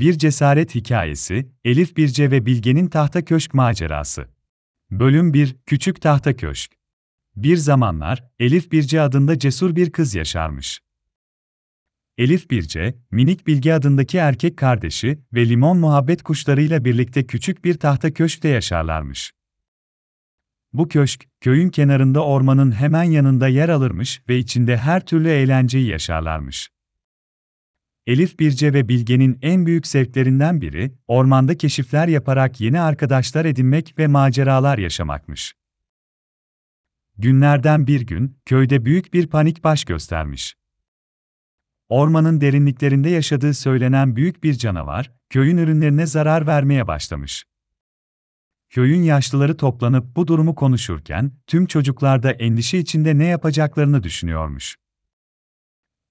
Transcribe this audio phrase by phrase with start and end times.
[0.00, 4.28] Bir Cesaret Hikayesi, Elif Birce ve Bilge'nin Tahta Köşk Macerası.
[4.90, 6.72] Bölüm 1, Küçük Tahta Köşk.
[7.36, 10.80] Bir zamanlar, Elif Birce adında cesur bir kız yaşarmış.
[12.18, 18.12] Elif Birce, minik Bilge adındaki erkek kardeşi ve limon muhabbet kuşlarıyla birlikte küçük bir tahta
[18.12, 19.32] köşkte yaşarlarmış.
[20.72, 26.75] Bu köşk, köyün kenarında ormanın hemen yanında yer alırmış ve içinde her türlü eğlenceyi yaşarlarmış.
[28.06, 34.06] Elif Birce ve Bilge'nin en büyük zevklerinden biri, ormanda keşifler yaparak yeni arkadaşlar edinmek ve
[34.06, 35.54] maceralar yaşamakmış.
[37.18, 40.56] Günlerden bir gün, köyde büyük bir panik baş göstermiş.
[41.88, 47.44] Ormanın derinliklerinde yaşadığı söylenen büyük bir canavar, köyün ürünlerine zarar vermeye başlamış.
[48.70, 54.76] Köyün yaşlıları toplanıp bu durumu konuşurken, tüm çocuklar da endişe içinde ne yapacaklarını düşünüyormuş.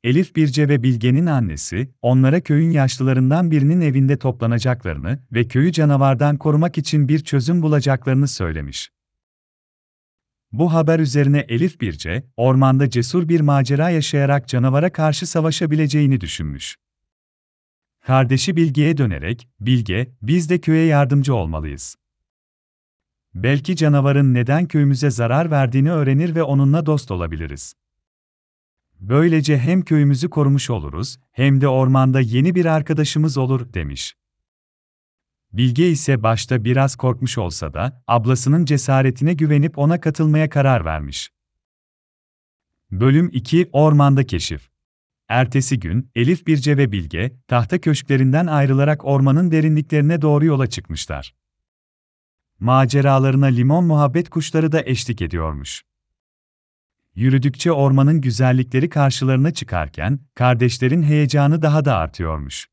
[0.06, 6.78] Elif Birce ve Bilge'nin annesi, onlara köyün yaşlılarından birinin evinde toplanacaklarını ve köyü canavardan korumak
[6.78, 8.92] için bir çözüm bulacaklarını söylemiş.
[10.52, 16.76] Bu haber üzerine Elif Birce, ormanda cesur bir macera yaşayarak canavara karşı savaşabileceğini düşünmüş.
[18.02, 21.96] Kardeşi Bilge'ye dönerek, Bilge, biz de köye yardımcı olmalıyız.
[23.34, 27.76] Belki canavarın neden köyümüze zarar verdiğini öğrenir ve onunla dost olabiliriz.
[29.00, 34.16] Böylece hem köyümüzü korumuş oluruz, hem de ormanda yeni bir arkadaşımız olur, demiş.
[35.54, 41.32] Bilge ise başta biraz korkmuş olsa da, ablasının cesaretine güvenip ona katılmaya karar vermiş.
[42.92, 44.70] Bölüm 2 Ormanda Keşif
[45.28, 51.36] Ertesi gün, Elif Birce ve Bilge, tahta köşklerinden ayrılarak ormanın derinliklerine doğru yola çıkmışlar.
[52.60, 55.84] Maceralarına limon muhabbet kuşları da eşlik ediyormuş.
[57.16, 62.68] Yürüdükçe ormanın güzellikleri karşılarına çıkarken, kardeşlerin heyecanı daha da artıyormuş.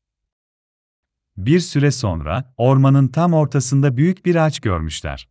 [1.37, 5.29] Bir süre sonra, ormanın tam ortasında büyük bir ağaç görmüşler.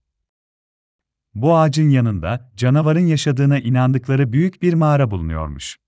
[1.35, 5.79] Bu ağacın yanında, canavarın yaşadığına inandıkları büyük bir mağara bulunuyormuş.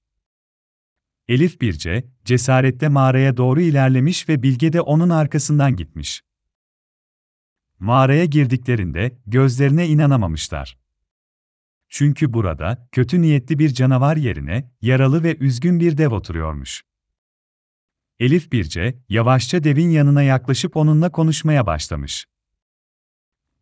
[1.28, 6.22] Elif Birce, cesaretle mağaraya doğru ilerlemiş ve Bilge de onun arkasından gitmiş.
[7.78, 10.83] Mağaraya girdiklerinde, gözlerine inanamamışlar.
[11.96, 16.82] Çünkü burada, kötü niyetli bir canavar yerine, yaralı ve üzgün bir dev oturuyormuş.
[18.20, 22.26] Elif Birce, yavaşça devin yanına yaklaşıp onunla konuşmaya başlamış.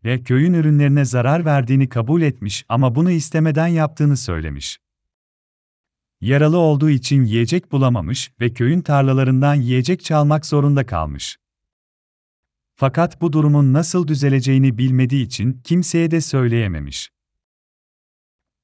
[0.05, 4.79] Ve köyün ürünlerine zarar verdiğini kabul etmiş ama bunu istemeden yaptığını söylemiş.
[6.21, 11.39] Yaralı olduğu için yiyecek bulamamış ve köyün tarlalarından yiyecek çalmak zorunda kalmış.
[12.75, 17.13] Fakat bu durumun nasıl düzeleceğini bilmediği için kimseye de söyleyememiş.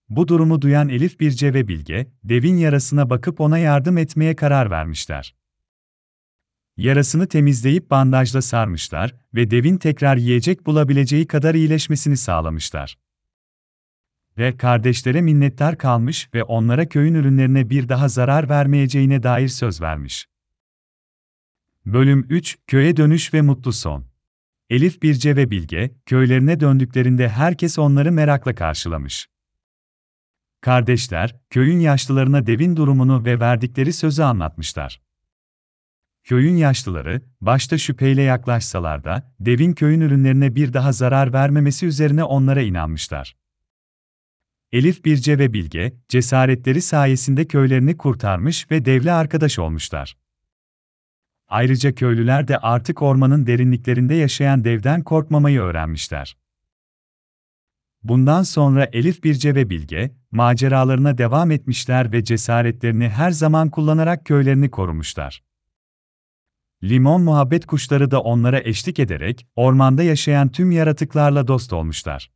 [0.09, 5.35] Bu durumu duyan Elif Birce ve Bilge, devin yarasına bakıp ona yardım etmeye karar vermişler.
[6.77, 12.99] Yarasını temizleyip bandajla sarmışlar ve devin tekrar yiyecek bulabileceği kadar iyileşmesini sağlamışlar.
[14.39, 20.29] Ve kardeşlere minnettar kalmış ve onlara köyün ürünlerine bir daha zarar vermeyeceğine dair söz vermiş.
[21.87, 24.05] Bölüm 3 Köye Dönüş ve Mutlu Son
[24.71, 29.29] Elif Birce ve Bilge, köylerine döndüklerinde herkes onları merakla karşılamış.
[30.69, 35.01] Kardeşler, köyün yaşlılarına devin durumunu ve verdikleri sözü anlatmışlar.
[36.25, 42.63] Köyün yaşlıları, başta şüpheyle yaklaşsalar da, devin köyün ürünlerine bir daha zarar vermemesi üzerine onlara
[42.63, 43.37] inanmışlar.
[44.73, 50.17] Elif Birce ve Bilge, cesaretleri sayesinde köylerini kurtarmış ve devle arkadaş olmuşlar.
[51.47, 56.37] Ayrıca köylüler de artık ormanın derinliklerinde yaşayan devden korkmamayı öğrenmişler.
[58.09, 64.71] Bundan sonra Elif Birce ve Bilge, maceralarına devam etmişler ve cesaretlerini her zaman kullanarak köylerini
[64.71, 65.43] korumuşlar.
[66.83, 72.31] Limon muhabbet kuşları da onlara eşlik ederek, ormanda yaşayan tüm yaratıklarla dost olmuşlar.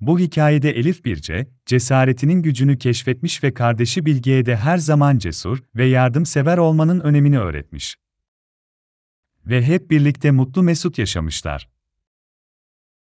[0.00, 5.84] Bu hikayede Elif Birce, cesaretinin gücünü keşfetmiş ve kardeşi Bilge'ye de her zaman cesur ve
[5.84, 7.96] yardımsever olmanın önemini öğretmiş.
[9.46, 11.68] Ve hep birlikte mutlu mesut yaşamışlar.